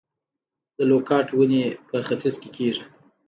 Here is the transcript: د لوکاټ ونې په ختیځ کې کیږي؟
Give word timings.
د 0.77 0.79
لوکاټ 0.89 1.27
ونې 1.33 1.63
په 1.87 1.97
ختیځ 2.07 2.35
کې 2.41 2.49
کیږي؟ 2.55 2.83